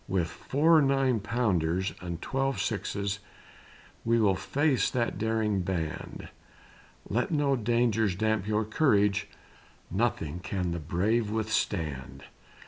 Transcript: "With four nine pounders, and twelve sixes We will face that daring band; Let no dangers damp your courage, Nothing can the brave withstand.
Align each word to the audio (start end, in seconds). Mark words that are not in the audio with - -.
"With 0.07 0.29
four 0.29 0.81
nine 0.81 1.19
pounders, 1.19 1.93
and 2.01 2.19
twelve 2.23 2.59
sixes 2.59 3.19
We 4.03 4.19
will 4.19 4.33
face 4.35 4.89
that 4.89 5.19
daring 5.19 5.59
band; 5.61 6.29
Let 7.07 7.29
no 7.29 7.55
dangers 7.55 8.15
damp 8.15 8.47
your 8.47 8.65
courage, 8.65 9.27
Nothing 9.91 10.39
can 10.39 10.71
the 10.71 10.79
brave 10.79 11.29
withstand. 11.29 12.23